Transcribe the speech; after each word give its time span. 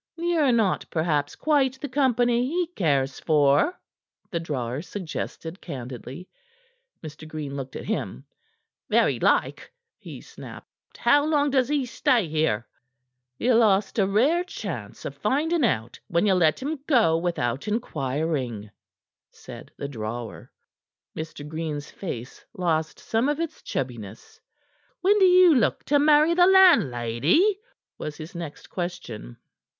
"Ye're 0.17 0.51
not 0.51 0.83
perhaps 0.89 1.35
quite 1.35 1.79
the 1.79 1.87
company 1.87 2.47
he 2.47 2.65
cares 2.75 3.19
for," 3.19 3.79
the 4.31 4.39
drawer 4.39 4.81
suggested 4.81 5.61
candidly. 5.61 6.27
Mr. 7.05 7.27
Green 7.27 7.55
looked 7.55 7.75
at 7.75 7.85
him. 7.85 8.25
"Very 8.89 9.19
like," 9.19 9.71
he 9.99 10.19
snapped. 10.19 10.97
"How 10.97 11.23
long 11.23 11.51
does 11.51 11.67
he 11.69 11.85
stay 11.85 12.27
here?" 12.27 12.67
"Ye 13.37 13.53
lost 13.53 13.99
a 13.99 14.07
rare 14.07 14.43
chance 14.43 15.05
of 15.05 15.13
finding 15.15 15.63
out 15.63 15.99
when 16.07 16.25
ye 16.25 16.33
let 16.33 16.59
him 16.63 16.79
go 16.87 17.15
without 17.15 17.67
inquiring," 17.67 18.71
said 19.29 19.71
the 19.77 19.87
drawer. 19.87 20.51
Mr. 21.15 21.47
Green's 21.47 21.91
face 21.91 22.43
lost 22.55 22.97
some 22.99 23.29
of 23.29 23.39
its 23.39 23.61
chubbiness. 23.61 24.39
"When 25.01 25.19
d'ye 25.19 25.49
look 25.49 25.83
to 25.85 25.99
marry 25.99 26.33
the 26.33 26.47
landlady?" 26.47 27.59
was 27.99 28.17
his 28.17 28.33
next 28.33 28.67
question. 28.71 29.37